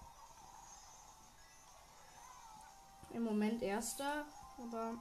Im 3.11 3.23
Moment 3.23 3.61
erster, 3.61 4.25
aber. 4.57 4.95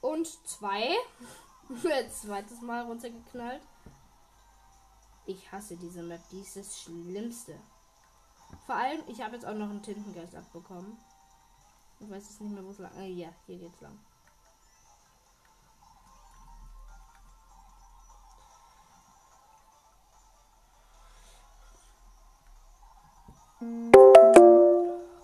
Und 0.00 0.26
zwei. 0.48 0.96
Zweites 2.10 2.62
Mal 2.62 2.84
runtergeknallt. 2.84 3.62
Ich 5.26 5.52
hasse 5.52 5.76
diese 5.76 6.02
Map, 6.02 6.20
die 6.32 6.40
ist 6.40 6.56
das 6.56 6.80
Schlimmste. 6.80 7.58
Vor 8.66 8.74
allem, 8.74 9.02
ich 9.06 9.20
habe 9.22 9.34
jetzt 9.34 9.46
auch 9.46 9.54
noch 9.54 9.70
einen 9.70 9.82
Tintengeist 9.82 10.34
abbekommen. 10.34 10.96
Ich 12.00 12.10
weiß 12.10 12.28
jetzt 12.28 12.40
nicht 12.40 12.52
mehr, 12.52 12.64
wo 12.64 12.70
es 12.70 12.78
lang. 12.78 12.92
Äh, 12.96 13.08
ja, 13.08 13.28
hier 13.46 13.58
geht's 13.58 13.80
lang. 13.80 13.98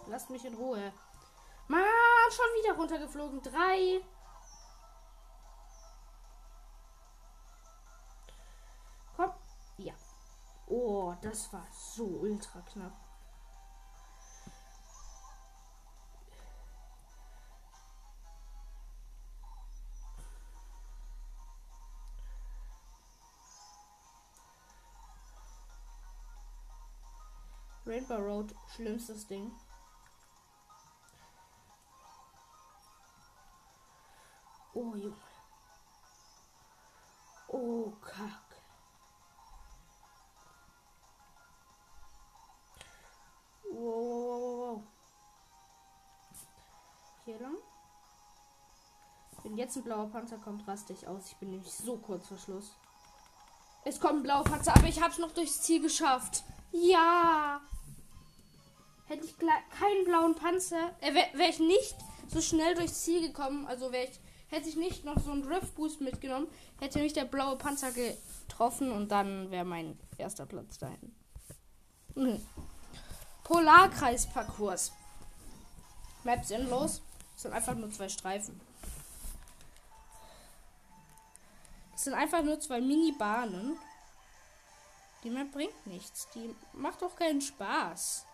Lasst 0.09 0.31
mich 0.31 0.45
in 0.45 0.55
Ruhe. 0.55 0.93
Mann, 1.69 1.83
schon 2.31 2.63
wieder 2.63 2.77
runtergeflogen. 2.77 3.43
Drei. 3.43 4.03
Das 11.23 11.53
war 11.53 11.67
so 11.73 12.05
ultra 12.05 12.61
knapp. 12.61 12.93
Rainbow 27.87 28.17
Road, 28.17 28.55
schlimmstes 28.75 29.27
Ding. 29.27 29.53
Oh, 34.75 34.95
Junge. 34.95 35.17
Oh, 37.49 37.93
Kack. 38.03 38.46
Jetzt 49.57 49.77
ein 49.77 49.85
blauer 49.85 50.09
Panzer 50.11 50.39
kommt, 50.39 50.67
raste 50.67 50.93
ich 50.93 51.07
aus. 51.07 51.29
Ich 51.29 51.37
bin 51.37 51.51
nämlich 51.51 51.73
so 51.73 51.97
kurz 51.97 52.27
vor 52.29 52.39
Schluss. 52.39 52.73
Es 53.85 54.01
kommt 54.01 54.21
ein 54.21 54.23
blauer 54.23 54.45
Panzer, 54.45 54.77
aber 54.77 54.89
ich 54.89 55.01
hab's 55.01 55.19
noch 55.19 55.33
durchs 55.33 55.63
Ziel 55.63 55.81
geschafft. 55.81 56.45
Ja! 56.73 57.61
Hätte 59.07 59.25
ich 59.25 59.37
keinen 59.39 60.05
blauen 60.05 60.35
Panzer, 60.35 60.91
äh, 61.01 61.15
wäre 61.15 61.39
wär 61.39 61.49
ich 61.49 61.61
nicht 61.61 61.95
so 62.29 62.41
schnell 62.41 62.75
durchs 62.75 63.03
Ziel 63.03 63.21
gekommen, 63.21 63.67
also 63.67 63.93
wäre 63.93 64.07
ich 64.07 64.21
Hätte 64.49 64.69
ich 64.69 64.77
nicht 64.77 65.05
noch 65.05 65.19
so 65.19 65.33
einen 65.33 65.43
Drift 65.43 65.75
Boost 65.75 66.01
mitgenommen, 66.01 66.47
hätte 66.79 67.01
mich 67.01 67.13
der 67.13 67.25
blaue 67.25 67.57
Panzer 67.57 67.91
getroffen 67.91 68.93
und 68.93 69.11
dann 69.11 69.51
wäre 69.51 69.65
mein 69.65 69.99
erster 70.19 70.47
Platz 70.47 70.79
dahin. 70.79 71.15
Mhm. 72.15 72.41
Polarkreisparcours. 73.43 74.93
Map 76.25 76.45
sinnlos. 76.45 77.03
Das 77.35 77.43
sind 77.43 77.53
einfach 77.53 77.75
nur 77.75 77.91
zwei 77.91 78.09
Streifen. 78.09 78.61
Das 81.97 82.05
sind 82.05 82.13
einfach 82.13 82.43
nur 82.43 82.61
zwei 82.61 82.79
Mini-Bahnen. 82.79 83.79
Die 85.25 85.31
Map 85.31 85.51
bringt 85.51 85.87
nichts. 85.87 86.29
Die 86.35 86.55
macht 86.75 87.01
doch 87.01 87.17
keinen 87.17 87.41
Spaß. 87.41 88.27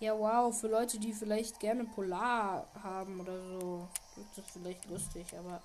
Ja, 0.00 0.18
wow, 0.18 0.52
für 0.52 0.66
Leute, 0.66 0.98
die 0.98 1.12
vielleicht 1.12 1.60
gerne 1.60 1.84
Polar 1.84 2.66
haben 2.82 3.20
oder 3.20 3.40
so, 3.40 3.88
ist 4.16 4.38
das 4.38 4.44
vielleicht 4.52 4.86
lustig, 4.86 5.28
aber 5.38 5.62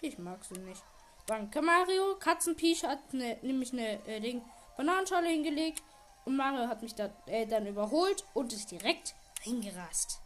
ich 0.00 0.18
mag 0.18 0.44
sie 0.44 0.58
nicht. 0.58 0.82
Danke, 1.26 1.62
Mario. 1.62 2.16
Katzenpiech 2.18 2.82
hat 2.82 3.14
ne, 3.14 3.38
nämlich 3.42 3.72
eine 3.72 4.04
äh, 4.08 4.18
Ding 4.18 4.42
Bananenschale 4.76 5.28
hingelegt 5.28 5.84
und 6.24 6.34
Mario 6.36 6.66
hat 6.66 6.82
mich 6.82 6.96
da, 6.96 7.10
äh, 7.26 7.46
dann 7.46 7.64
überholt 7.64 8.24
und 8.34 8.52
ist 8.52 8.72
direkt 8.72 9.14
reingerast. 9.46 10.18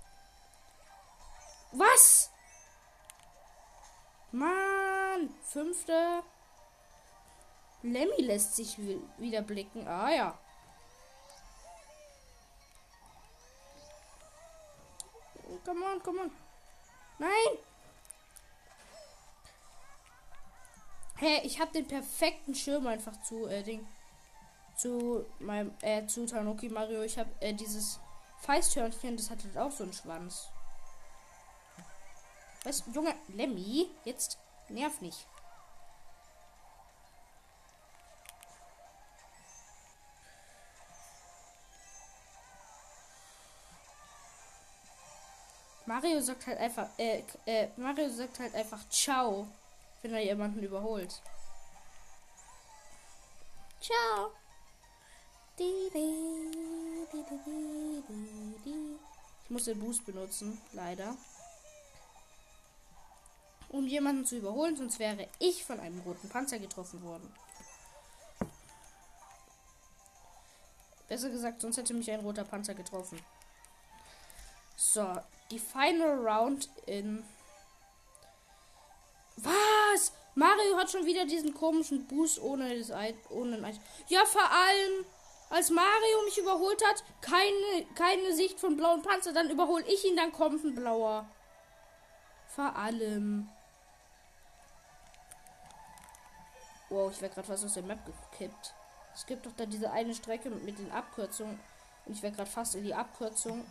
Was? 1.72 2.30
Mann, 4.36 5.30
fünfte. 5.42 6.22
Lemmy 7.82 8.20
lässt 8.22 8.56
sich 8.56 8.76
wieder 9.18 9.42
blicken. 9.42 9.86
Ah 9.88 10.10
ja. 10.10 10.38
Come 15.64 15.84
on, 15.84 16.02
come 16.02 16.20
on. 16.22 16.30
Nein! 17.18 17.58
Hey, 21.16 21.40
ich 21.44 21.58
habe 21.60 21.72
den 21.72 21.88
perfekten 21.88 22.54
Schirm 22.54 22.86
einfach 22.86 23.20
zu 23.22 23.46
äh, 23.46 23.62
Ding 23.62 23.86
zu 24.76 25.24
meinem 25.38 25.72
äh, 25.80 26.06
zu 26.06 26.26
Tanuki 26.26 26.68
Mario. 26.68 27.02
Ich 27.02 27.18
habe 27.18 27.30
äh, 27.40 27.54
dieses 27.54 27.98
Feisthörnchen, 28.40 29.16
das 29.16 29.30
hat 29.30 29.42
halt 29.42 29.56
auch 29.56 29.70
so 29.72 29.84
einen 29.84 29.94
Schwanz. 29.94 30.50
Was, 32.66 32.82
Junge 32.92 33.14
Lemmy, 33.28 33.88
jetzt 34.04 34.38
nerv 34.68 35.00
nicht. 35.00 35.24
Mario 45.86 46.20
sagt 46.20 46.48
halt 46.48 46.58
einfach, 46.58 46.88
äh, 46.98 47.22
äh, 47.46 47.68
Mario 47.76 48.08
sagt 48.08 48.40
halt 48.40 48.52
einfach 48.56 48.88
Ciao, 48.88 49.46
wenn 50.02 50.14
er 50.14 50.24
jemanden 50.24 50.60
überholt. 50.60 51.22
Ciao. 53.80 54.32
Ich 59.44 59.50
muss 59.50 59.66
den 59.66 59.78
Boost 59.78 60.04
benutzen, 60.04 60.60
leider. 60.72 61.16
Um 63.68 63.86
jemanden 63.86 64.24
zu 64.24 64.36
überholen, 64.36 64.76
sonst 64.76 64.98
wäre 64.98 65.28
ich 65.38 65.64
von 65.64 65.80
einem 65.80 66.00
roten 66.00 66.28
Panzer 66.28 66.58
getroffen 66.58 67.02
worden. 67.02 67.32
Besser 71.08 71.30
gesagt, 71.30 71.60
sonst 71.60 71.76
hätte 71.76 71.94
mich 71.94 72.10
ein 72.10 72.20
roter 72.20 72.44
Panzer 72.44 72.74
getroffen. 72.74 73.20
So, 74.76 75.20
die 75.50 75.58
Final 75.58 76.26
Round 76.26 76.68
in. 76.86 77.24
Was? 79.36 80.12
Mario 80.34 80.76
hat 80.76 80.90
schon 80.90 81.06
wieder 81.06 81.24
diesen 81.24 81.54
komischen 81.54 82.06
Boost 82.06 82.40
ohne 82.40 82.76
das 82.76 82.90
Ei, 82.90 83.14
ohne 83.30 83.56
ein 83.64 83.78
Ja, 84.08 84.24
vor 84.26 84.50
allem, 84.50 85.06
als 85.48 85.70
Mario 85.70 86.22
mich 86.24 86.38
überholt 86.38 86.84
hat, 86.84 87.02
keine, 87.22 87.86
keine 87.94 88.34
Sicht 88.34 88.60
von 88.60 88.76
blauen 88.76 89.02
Panzer, 89.02 89.32
dann 89.32 89.50
überhole 89.50 89.84
ich 89.86 90.04
ihn, 90.04 90.16
dann 90.16 90.32
kommt 90.32 90.64
ein 90.64 90.74
blauer. 90.74 91.26
Vor 92.48 92.74
allem. 92.76 93.48
Wow, 96.88 97.10
ich 97.10 97.20
wäre 97.20 97.32
gerade 97.32 97.46
fast 97.46 97.64
aus 97.64 97.74
der 97.74 97.82
Map 97.82 97.98
gekippt. 98.04 98.74
Es 99.14 99.26
gibt 99.26 99.46
doch 99.46 99.52
da 99.56 99.66
diese 99.66 99.90
eine 99.90 100.14
Strecke 100.14 100.50
mit 100.50 100.78
den 100.78 100.92
Abkürzungen. 100.92 101.58
Und 102.04 102.12
ich 102.12 102.22
wäre 102.22 102.32
gerade 102.32 102.50
fast 102.50 102.74
in 102.74 102.84
die 102.84 102.94
Abkürzung 102.94 103.64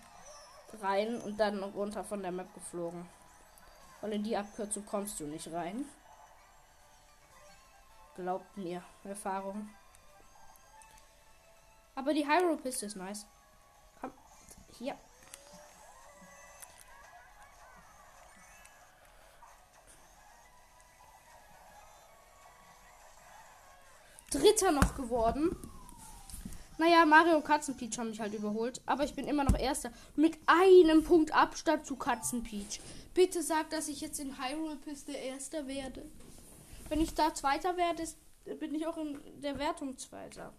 rein 0.82 1.22
und 1.22 1.38
dann 1.38 1.64
runter 1.64 2.04
von 2.04 2.22
der 2.22 2.32
Map 2.32 2.54
geflogen. 2.54 3.08
Weil 4.02 4.14
in 4.14 4.24
die 4.24 4.36
Abkürzung 4.36 4.86
kommst 4.86 5.20
du 5.20 5.26
nicht 5.26 5.52
rein. 5.54 5.86
Glaubt 8.16 8.58
mir, 8.58 8.84
Erfahrung. 9.04 9.70
Aber 11.96 12.14
die 12.14 12.28
Hyrule 12.28 12.58
Piste 12.58 12.88
ist 12.88 12.96
nice. 12.96 13.26
Komm, 14.02 14.12
hier. 14.78 14.98
Dritter 24.32 24.72
noch 24.72 24.96
geworden. 24.96 25.56
Naja, 26.78 27.06
Mario 27.06 27.38
und 27.38 27.46
Katzenpeach 27.46 27.98
haben 27.98 28.10
mich 28.10 28.20
halt 28.20 28.34
überholt. 28.34 28.82
Aber 28.86 29.04
ich 29.04 29.16
bin 29.16 29.28
immer 29.28 29.44
noch 29.44 29.58
Erster. 29.58 29.92
Mit 30.16 30.38
einem 30.46 31.04
Punkt 31.04 31.34
Abstand 31.34 31.86
zu 31.86 31.96
Katzenpeach. 31.96 32.82
Bitte 33.14 33.42
sag, 33.42 33.70
dass 33.70 33.88
ich 33.88 34.02
jetzt 34.02 34.20
in 34.20 34.38
Hyrule-Piste 34.38 35.14
Erster 35.14 35.68
werde. 35.68 36.04
Wenn 36.90 37.00
ich 37.00 37.14
da 37.14 37.34
Zweiter 37.34 37.78
werde, 37.78 38.04
bin 38.60 38.76
ich 38.76 38.86
auch 38.86 38.98
in 38.98 39.20
der 39.42 39.58
Wertung 39.58 39.98
Zweiter. 39.98 40.54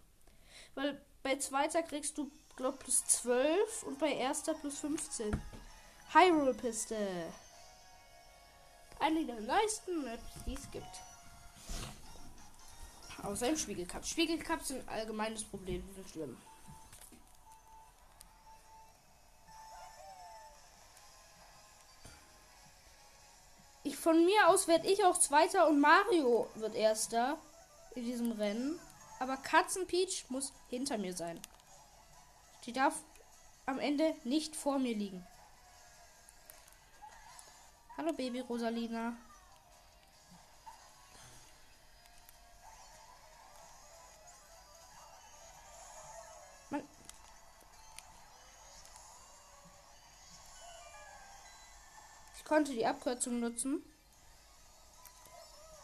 Weil 0.74 1.00
bei 1.22 1.36
Zweiter 1.36 1.82
kriegst 1.82 2.16
du, 2.16 2.30
glaub 2.56 2.78
plus 2.78 3.04
12 3.04 3.82
und 3.82 3.98
bei 3.98 4.12
Erster 4.12 4.54
plus 4.54 4.78
15. 4.78 5.38
Hyrule-Piste. 6.14 6.96
Eine 8.98 9.26
der 9.26 9.40
neuesten 9.40 10.02
Maps, 10.02 10.22
die 10.46 10.54
es 10.54 10.70
gibt. 10.70 10.86
Außer 13.26 13.48
im 13.48 13.56
Spiegelcup. 13.56 14.06
Spiegelcups 14.06 14.68
sind 14.68 14.88
ein 14.88 15.00
allgemeines 15.00 15.42
Problem. 15.42 15.84
Die 15.88 15.94
sind 15.94 16.08
schlimm. 16.08 16.36
Ich, 23.82 23.96
von 23.96 24.24
mir 24.24 24.48
aus 24.48 24.68
werde 24.68 24.86
ich 24.86 25.04
auch 25.04 25.18
Zweiter 25.18 25.68
und 25.68 25.80
Mario 25.80 26.48
wird 26.54 26.76
Erster 26.76 27.36
in 27.96 28.04
diesem 28.04 28.30
Rennen. 28.32 28.78
Aber 29.18 29.36
Katzenpeach 29.36 30.26
muss 30.28 30.52
hinter 30.68 30.96
mir 30.96 31.14
sein. 31.14 31.40
Die 32.64 32.72
darf 32.72 32.94
am 33.64 33.80
Ende 33.80 34.14
nicht 34.22 34.54
vor 34.54 34.78
mir 34.78 34.94
liegen. 34.94 35.26
Hallo 37.96 38.12
Baby 38.12 38.40
Rosalina. 38.40 39.16
Konnte 52.46 52.72
die 52.72 52.86
Abkürzung 52.86 53.40
nutzen. 53.40 53.82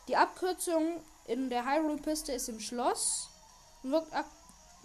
Die 0.09 0.16
Abkürzung 0.16 1.03
in 1.27 1.51
der 1.51 1.64
Hyrule-Piste 1.64 2.33
ist 2.33 2.48
im 2.48 2.61
Schloss. 2.61 3.29
Wird 3.83 4.07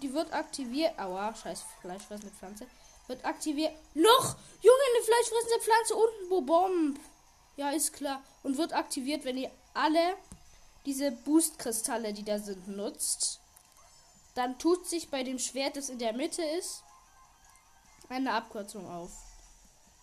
die 0.02 0.14
wird 0.14 0.34
aktiviert. 0.34 0.98
Aua, 1.00 1.34
scheiß 1.34 1.64
Fleischfressende 1.82 2.34
Pflanze. 2.36 2.68
Wird 3.08 3.24
aktiviert. 3.26 3.74
Noch! 3.94 4.36
Junge, 4.62 4.84
eine 4.96 5.04
fleischfressende 5.04 5.60
Pflanze 5.62 5.96
und 5.96 6.10
ein 6.22 6.30
Bobomb. 6.30 7.00
Ja, 7.56 7.72
ist 7.72 7.94
klar. 7.94 8.22
Und 8.44 8.58
wird 8.58 8.74
aktiviert, 8.74 9.26
wenn 9.26 9.38
ihr 9.38 9.52
alle 9.74 10.16
diese 10.86 11.12
Boost-Kristalle, 11.12 12.14
die 12.14 12.24
da 12.24 12.38
sind, 12.38 12.68
nutzt, 12.68 13.40
dann 14.36 14.60
tut 14.60 14.88
sich 14.88 15.10
bei 15.10 15.24
dem 15.24 15.40
Schwert, 15.40 15.78
das 15.78 15.90
in 15.90 16.00
der 16.00 16.14
Mitte 16.14 16.44
ist, 16.44 16.84
eine 18.10 18.34
Abkürzung 18.34 18.88
auf. 18.90 19.12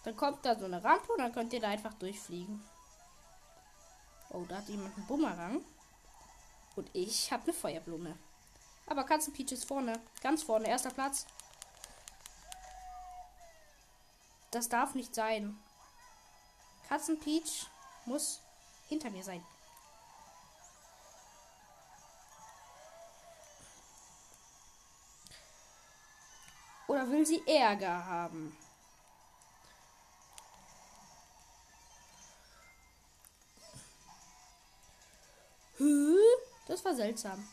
Dann 0.04 0.16
kommt 0.16 0.44
da 0.44 0.58
so 0.58 0.66
eine 0.66 0.84
Rampe 0.84 1.12
und 1.12 1.18
dann 1.18 1.32
könnt 1.32 1.52
ihr 1.52 1.60
da 1.60 1.68
einfach 1.68 1.94
durchfliegen. 1.94 2.62
Oh, 4.30 4.44
da 4.48 4.56
hat 4.58 4.68
jemand 4.68 4.96
einen 4.96 5.06
Bumerang. 5.06 5.64
Und 6.76 6.90
ich 6.92 7.32
habe 7.32 7.44
eine 7.44 7.52
Feuerblume. 7.52 8.18
Aber 8.86 9.04
Katzenpeach 9.04 9.52
ist 9.52 9.64
vorne. 9.64 9.98
Ganz 10.22 10.42
vorne. 10.42 10.68
Erster 10.68 10.90
Platz. 10.90 11.26
Das 14.50 14.68
darf 14.68 14.94
nicht 14.94 15.14
sein. 15.14 15.56
Katzenpeach 16.88 17.66
muss 18.04 18.40
hinter 18.88 19.10
mir 19.10 19.24
sein. 19.24 19.44
Oder 26.86 27.08
will 27.08 27.24
sie 27.24 27.42
Ärger 27.46 28.04
haben? 28.04 28.56
Hä? 35.78 36.16
Das 36.66 36.84
war 36.84 36.94
seltsam. 36.94 37.46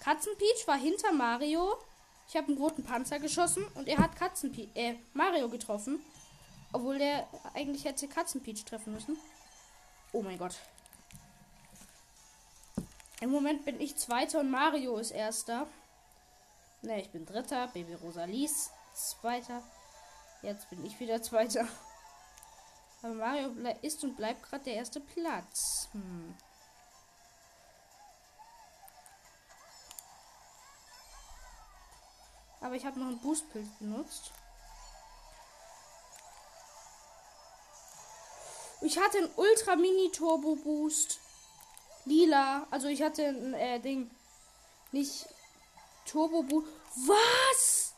Katzenpeach 0.00 0.66
war 0.66 0.76
hinter 0.76 1.12
Mario. 1.12 1.76
Ich 2.28 2.36
habe 2.36 2.48
einen 2.48 2.58
roten 2.58 2.84
Panzer 2.84 3.18
geschossen 3.18 3.66
und 3.74 3.88
er 3.88 3.98
hat 3.98 4.16
Katzenpeach, 4.16 4.68
äh, 4.74 4.96
Mario 5.14 5.48
getroffen. 5.48 6.00
Obwohl 6.72 6.98
der 6.98 7.26
eigentlich 7.54 7.84
hätte 7.84 8.08
Katzenpeach 8.08 8.64
treffen 8.64 8.92
müssen. 8.92 9.16
Oh 10.12 10.22
mein 10.22 10.38
Gott. 10.38 10.56
Im 13.20 13.30
Moment 13.30 13.64
bin 13.64 13.80
ich 13.80 13.96
Zweiter 13.96 14.40
und 14.40 14.50
Mario 14.50 14.96
ist 14.98 15.10
Erster. 15.10 15.66
Ne, 16.82 17.00
ich 17.00 17.10
bin 17.10 17.26
Dritter. 17.26 17.68
Baby 17.68 17.94
Rosalie 17.94 18.48
Zweiter. 18.94 19.62
Jetzt 20.42 20.70
bin 20.70 20.84
ich 20.84 21.00
wieder 21.00 21.22
Zweiter. 21.22 21.66
Aber 23.02 23.14
Mario 23.14 23.50
ist 23.82 24.04
und 24.04 24.16
bleibt 24.16 24.42
gerade 24.42 24.64
der 24.64 24.74
erste 24.74 25.00
Platz. 25.00 25.88
Hm. 25.92 26.34
Aber 32.60 32.74
ich 32.74 32.84
habe 32.84 32.98
noch 32.98 33.06
einen 33.06 33.20
Boostpilz 33.20 33.68
benutzt. 33.78 34.32
Ich 38.80 38.98
hatte 38.98 39.18
einen 39.18 39.30
Ultra 39.36 39.76
Mini 39.76 40.10
Turbo 40.12 40.56
Boost. 40.56 41.18
Lila. 42.04 42.66
Also 42.70 42.88
ich 42.88 43.02
hatte 43.02 43.26
ein 43.26 43.54
äh, 43.54 43.80
Ding. 43.80 44.10
Nicht 44.92 45.28
Turbo 46.06 46.42
Boost. 46.42 46.68
Was? 47.06 47.94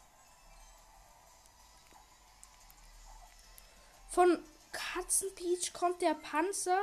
Von 4.08 4.42
Katzenpeach 4.72 5.72
kommt 5.72 6.02
der 6.02 6.14
Panzer 6.14 6.82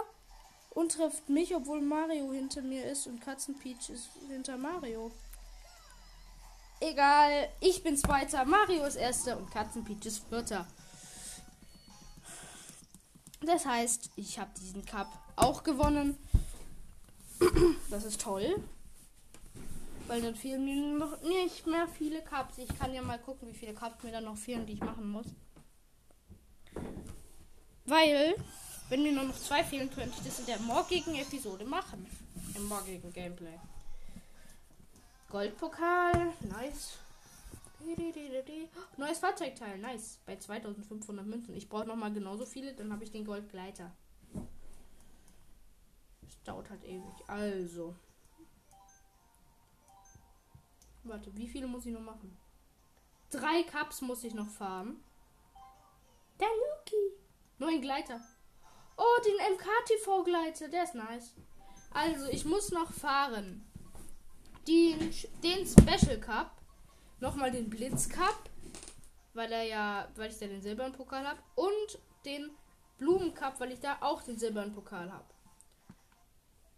und 0.72 0.94
trifft 0.94 1.28
mich, 1.30 1.56
obwohl 1.56 1.82
Mario 1.82 2.32
hinter 2.32 2.62
mir 2.62 2.90
ist 2.90 3.08
und 3.08 3.20
Katzenpeach 3.20 3.90
ist 3.90 4.10
hinter 4.30 4.58
Mario. 4.58 5.12
Egal, 6.80 7.50
ich 7.60 7.82
bin 7.84 7.98
Zweiter, 7.98 8.46
Mario 8.46 8.86
ist 8.86 8.98
Erster 8.98 9.38
und 9.38 9.50
Katzenpeach 9.50 10.06
ist 10.06 10.24
Vierter. 10.30 10.68
Das 13.42 13.66
heißt, 13.66 14.12
ich 14.16 14.38
habe 14.38 14.52
diesen 14.60 14.86
Cup 14.86 15.08
auch 15.36 15.64
gewonnen. 15.64 16.18
Das 17.90 18.04
ist 18.04 18.22
toll. 18.22 18.64
Weil 20.08 20.22
dann 20.22 20.36
fehlen 20.36 20.66
mir 20.66 20.98
noch 20.98 21.22
nicht 21.22 21.68
mehr 21.68 21.88
viele 21.88 22.22
Cups. 22.22 22.58
Ich 22.58 22.80
kann 22.80 22.94
ja 22.94 23.02
mal 23.02 23.20
gucken, 23.20 23.48
wie 23.48 23.58
viele 23.58 23.74
Cups 23.74 24.04
mir 24.04 24.12
dann 24.12 24.24
noch 24.24 24.38
fehlen, 24.38 24.66
die 24.66 24.74
ich 24.74 24.80
machen 24.80 25.10
muss. 25.10 25.28
Weil, 27.86 28.36
wenn 28.90 29.04
mir 29.04 29.14
nur 29.14 29.26
noch 29.26 29.38
zwei 29.38 29.64
fehlen, 29.64 29.90
könnte 29.90 30.16
ich 30.18 30.26
das 30.26 30.40
in 30.40 30.46
der 30.46 30.60
morgigen 30.60 31.16
Episode 31.16 31.66
machen. 31.66 32.06
Im 32.56 32.68
morgigen 32.68 33.12
Gameplay. 33.12 33.60
Goldpokal, 35.30 36.34
nice. 36.42 36.98
Neues 38.98 39.20
Fahrzeugteil, 39.20 39.78
nice. 39.78 40.20
Bei 40.26 40.38
2500 40.38 41.26
Münzen. 41.26 41.56
Ich 41.56 41.68
brauche 41.68 41.86
noch 41.86 41.96
mal 41.96 42.12
genauso 42.14 42.46
viele, 42.46 42.74
dann 42.74 42.92
habe 42.92 43.04
ich 43.04 43.12
den 43.12 43.26
Goldgleiter. 43.26 43.92
Es 46.26 46.42
dauert 46.44 46.70
halt 46.70 46.84
ewig. 46.86 47.04
Also. 47.28 47.96
Warte, 51.04 51.36
wie 51.36 51.48
viele 51.48 51.68
muss 51.68 51.86
ich 51.86 51.94
noch 51.94 52.02
machen? 52.02 52.38
Drei 53.30 53.64
Cups 53.64 54.02
muss 54.02 54.24
ich 54.24 54.34
noch 54.34 54.50
fahren. 54.50 55.02
Der 56.40 56.48
Luki. 56.48 57.18
Neuen 57.60 57.82
Gleiter. 57.82 58.22
Oh, 58.96 59.22
den 59.26 59.56
MKTV-Gleiter. 59.56 60.70
Der 60.70 60.84
ist 60.84 60.96
nice. 60.96 61.34
Also, 61.92 62.28
ich 62.28 62.46
muss 62.46 62.72
noch 62.72 62.92
fahren 62.92 63.67
den, 64.68 65.14
den 65.44 65.66
Special 65.66 66.20
Cup, 66.20 66.52
nochmal 67.20 67.52
den 67.52 67.70
Blitz 67.70 68.10
Cup, 68.10 68.50
weil 69.34 69.52
er 69.52 69.64
ja, 69.64 70.08
weil 70.16 70.32
ich 70.32 70.38
da 70.38 70.48
den 70.48 70.62
silbernen 70.62 70.94
Pokal 70.94 71.26
habe, 71.26 71.40
und 71.56 72.00
den 72.26 72.50
Blumen 72.98 73.34
Cup, 73.34 73.60
weil 73.60 73.72
ich 73.72 73.80
da 73.80 73.98
auch 74.02 74.22
den 74.24 74.38
silbernen 74.38 74.74
Pokal 74.74 75.12
habe. 75.12 75.26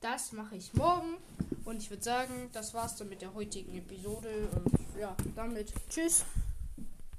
Das 0.02 0.32
mache 0.32 0.56
ich 0.56 0.74
morgen. 0.74 1.18
Und 1.66 1.82
ich 1.82 1.90
würde 1.90 2.04
sagen, 2.04 2.50
das 2.54 2.74
war's 2.74 2.96
dann 2.96 3.10
mit 3.10 3.22
der 3.22 3.34
heutigen 3.34 3.78
Episode. 3.78 4.50
Und 4.56 5.00
ja, 5.00 5.16
damit 5.36 5.74
tschüss. 5.90 6.26